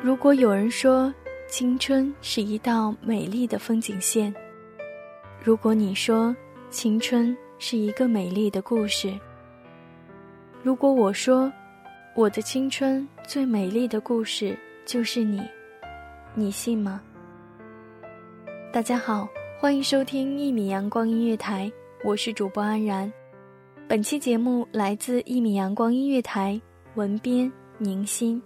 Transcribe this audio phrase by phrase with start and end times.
[0.00, 1.12] 如果有人说
[1.48, 4.32] 青春是一道美丽的风景线，
[5.42, 6.34] 如果你说
[6.70, 9.12] 青春是一个美丽的故事，
[10.62, 11.52] 如果我说
[12.14, 14.56] 我的青春最美丽的故事
[14.86, 15.42] 就是你，
[16.32, 17.00] 你信吗？
[18.72, 19.28] 大家好，
[19.58, 21.70] 欢迎收听一米阳光音乐台，
[22.04, 23.12] 我是主播安然。
[23.88, 26.60] 本期节目来自一米阳光音乐台，
[26.94, 28.40] 文编宁心。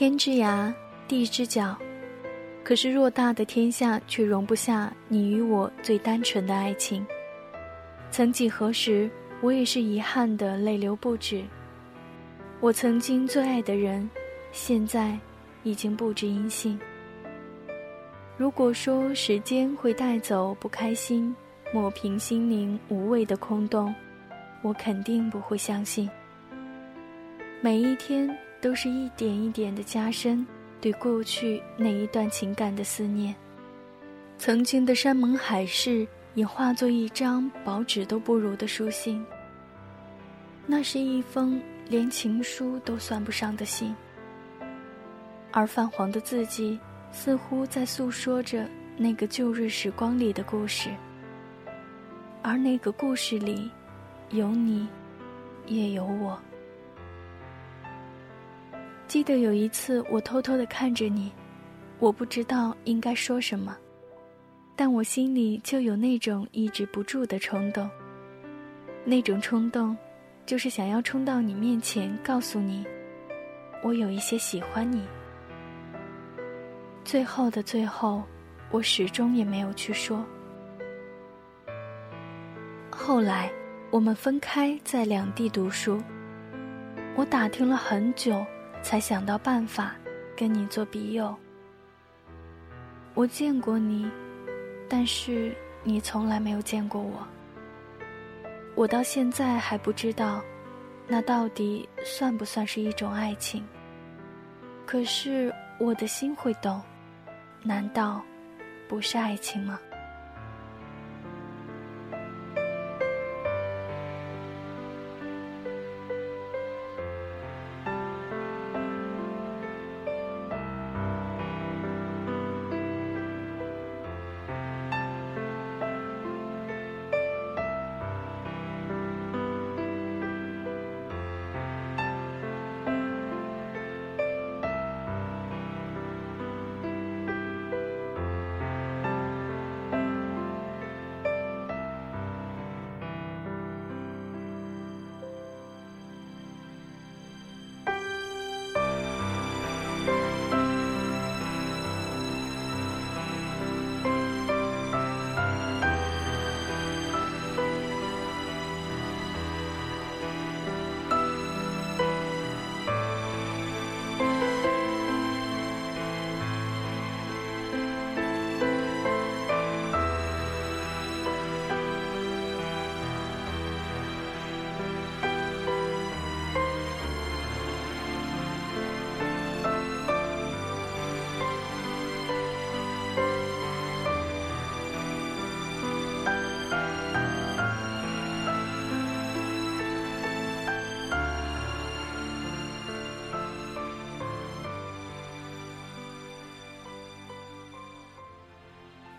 [0.00, 0.72] 天之涯，
[1.06, 1.76] 地之角，
[2.64, 7.06] 可是偌大的天下却容不下你与我最单纯的爱情。
[8.10, 9.10] 曾几何时，
[9.42, 11.44] 我也是遗憾的泪流不止。
[12.60, 14.08] 我曾经最爱的人，
[14.52, 15.18] 现在
[15.64, 16.80] 已经不知音信。
[18.38, 21.36] 如果说时间会带走不开心，
[21.74, 23.94] 抹平心灵无谓的空洞，
[24.62, 26.08] 我肯定不会相信。
[27.60, 28.34] 每一天。
[28.60, 30.46] 都是一点一点的加深
[30.80, 33.34] 对过去那一段情感的思念。
[34.38, 39.24] 曾经的山盟海誓也化作一张薄纸都不如的书信。
[40.66, 43.94] 那是一封连情书都算不上的信，
[45.50, 46.78] 而泛黄的字迹
[47.10, 50.90] 似乎在诉说着那个旧日时光里的故事。
[52.42, 53.70] 而那个故事里，
[54.30, 54.88] 有你，
[55.66, 56.40] 也有我。
[59.10, 61.32] 记得有一次，我偷偷的看着你，
[61.98, 63.76] 我不知道应该说什么，
[64.76, 67.90] 但我心里就有那种抑制不住的冲动。
[69.04, 69.96] 那种冲动，
[70.46, 72.86] 就是想要冲到你面前，告诉你，
[73.82, 75.02] 我有一些喜欢你。
[77.04, 78.22] 最后的最后，
[78.70, 80.24] 我始终也没有去说。
[82.92, 83.50] 后来，
[83.90, 86.00] 我们分开在两地读书，
[87.16, 88.46] 我打听了很久。
[88.82, 89.94] 才想到办法，
[90.36, 91.34] 跟你做笔友。
[93.14, 94.10] 我见过你，
[94.88, 97.26] 但是你从来没有见过我。
[98.74, 100.42] 我到现在还不知道，
[101.06, 103.64] 那到底算不算是一种爱情？
[104.86, 106.80] 可是我的心会懂，
[107.62, 108.22] 难道
[108.88, 109.78] 不是爱情吗？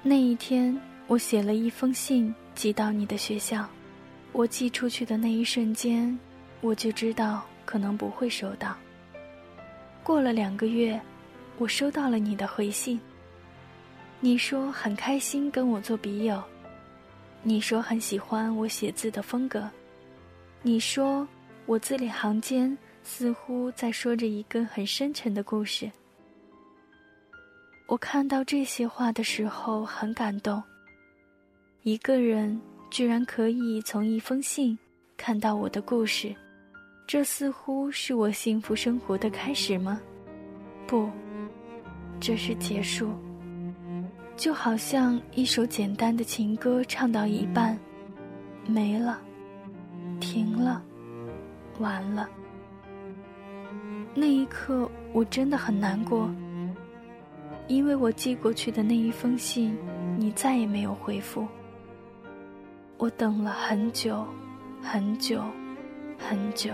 [0.04, 0.76] 那一天，
[1.06, 3.68] 我写了一封信寄到你的学校。
[4.32, 6.18] 我寄出去的那一瞬间，
[6.62, 8.76] 我就知道可能不会收到。
[10.02, 11.00] 过了两个月，
[11.60, 13.00] 我收到了你的回信。
[14.20, 16.42] 你说很开心跟我做笔友，
[17.44, 19.70] 你说很喜欢我写字的风格，
[20.64, 21.28] 你说
[21.68, 25.92] 我字里行间似乎在说着一个很深沉的故事。
[27.92, 30.64] 我看到这些话的时候很感动。
[31.84, 32.60] 一个人。
[32.90, 34.78] 居然可以从一封信
[35.16, 36.36] 看到我的故事，
[37.08, 39.98] 这似乎是我幸福生活的开始吗？
[40.86, 41.10] 不，
[42.20, 43.14] 这是结束。
[44.36, 47.80] 就好像一首简单的情歌唱到一半，
[48.68, 49.22] 没了，
[50.20, 50.84] 停了，
[51.80, 52.30] 完了。
[54.14, 56.30] 那一刻我真的很难过，
[57.72, 59.74] 因为我寄过去的那一封信，
[60.18, 61.48] 你再也没有回复。
[62.98, 64.28] 我等了很久，
[64.82, 65.42] 很久，
[66.18, 66.74] 很久，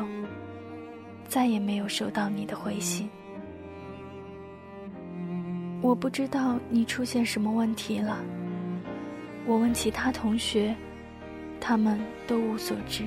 [1.28, 3.08] 再也没有收到你的回信。
[5.84, 8.18] 我不知道你出现什么问题了。
[9.46, 10.76] 我问其他同学，
[11.62, 13.04] 他们都无所知。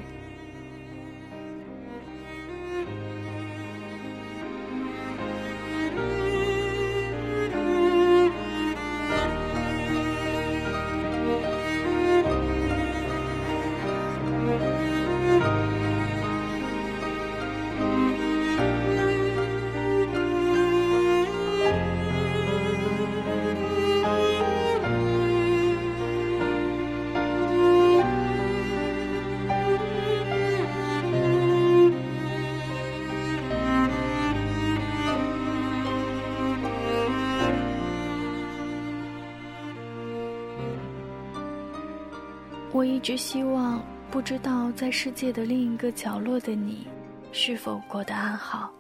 [42.81, 43.79] 我一直希望，
[44.11, 46.87] 不知道在世界的另一个角落的你，
[47.31, 48.73] 是否过得安好。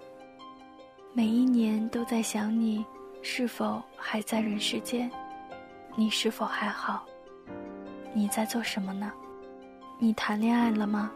[1.12, 2.82] 每一年都在想你，
[3.20, 5.10] 是否还在人世间？
[5.96, 7.04] 你是否还好？
[8.14, 9.12] 你在做什么呢？
[9.98, 11.12] 你谈恋爱了吗？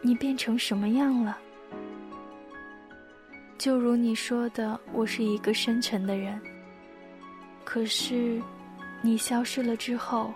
[0.00, 1.36] 你变成什么样了？
[3.58, 6.40] 就如你说的，我是一个深沉的人。
[7.64, 8.40] 可是，
[9.02, 10.32] 你消失了之后。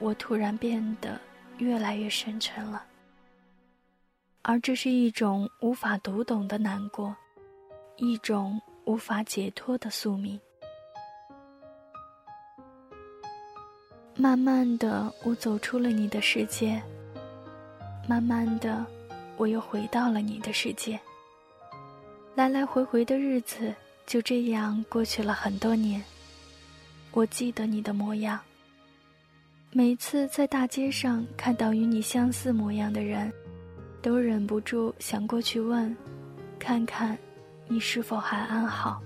[0.00, 1.20] 我突然变得
[1.58, 2.84] 越来越深沉了，
[4.42, 7.14] 而这是一种无法读懂的难过，
[7.96, 10.40] 一种无法解脱的宿命。
[14.14, 16.80] 慢慢的，我走出了你的世界；
[18.08, 18.84] 慢慢的，
[19.36, 20.98] 我又回到了你的世界。
[22.34, 23.74] 来来回回的日子
[24.06, 26.02] 就这样过去了很多年。
[27.10, 28.40] 我记得你的模样。
[29.70, 33.30] 每次在大街上看到与你相似模样的人，
[34.00, 35.94] 都忍不住想过去问，
[36.58, 37.16] 看看
[37.68, 39.00] 你是否还安好。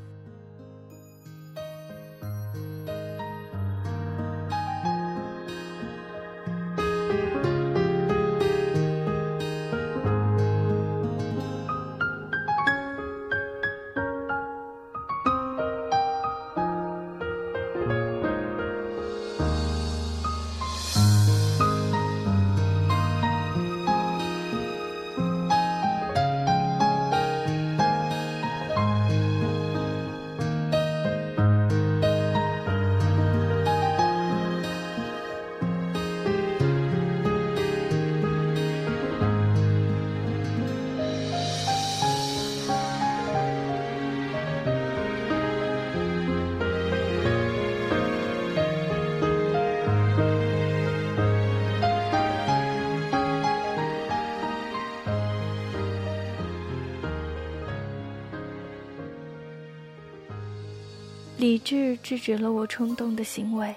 [61.43, 63.75] 理智制止了我冲动的行为，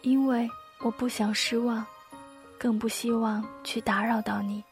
[0.00, 0.48] 因为
[0.80, 1.84] 我不想失望，
[2.56, 4.64] 更不希望去打扰到你。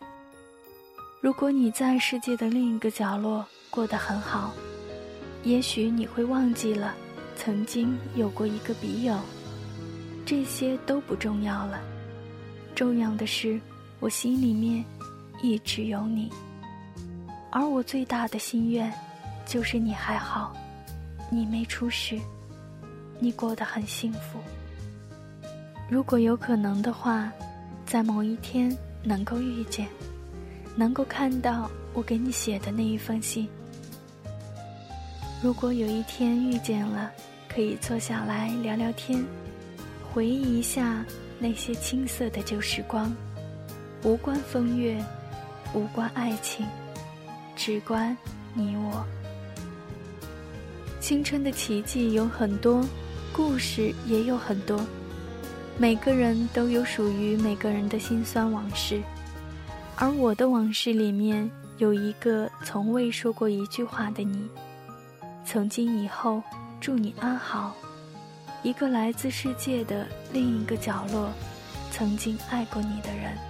[1.21, 4.50] 如果你在世界的另一个角落过得很好，
[5.42, 6.95] 也许你会忘记了
[7.37, 9.14] 曾经有过一个笔友。
[10.25, 11.83] 这些都不重要了，
[12.75, 13.61] 重要的是
[13.99, 14.83] 我心里面
[15.42, 16.33] 一直有你，
[17.52, 18.90] 而我最大的心愿
[19.45, 20.57] 就是你还好。
[21.30, 22.18] 你没出事，
[23.20, 24.38] 你过得很幸福。
[25.88, 27.32] 如果有可能的话，
[27.87, 29.88] 在某一天能够遇见，
[30.75, 33.49] 能够看到我给你写的那一封信。
[35.42, 37.10] 如果有一天遇见了，
[37.49, 39.25] 可以坐下来聊聊天，
[40.12, 41.04] 回忆一下
[41.38, 43.14] 那些青涩的旧时光，
[44.02, 45.02] 无关风月，
[45.72, 46.66] 无关爱情，
[47.56, 48.16] 只关
[48.52, 49.04] 你我。
[51.00, 52.87] 青春的奇迹有很多，
[53.33, 54.78] 故事也有很多，
[55.78, 59.00] 每个人都有属于每个人的辛酸往事，
[59.97, 64.47] 而我的往事里面有一个从未说过一句话的你。
[65.45, 66.42] 从今以后，
[66.80, 67.75] 祝你安好。
[68.62, 71.30] 一个来自世界的另一个角落，
[71.90, 73.50] 曾经爱过你的人。